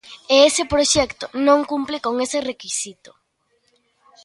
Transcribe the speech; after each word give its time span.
E 0.33 0.35
ese 0.49 0.63
proxecto 0.73 1.25
non 1.47 1.59
cumpre 1.71 1.97
con 2.05 2.13
ese 2.25 2.37
requisito. 2.49 3.11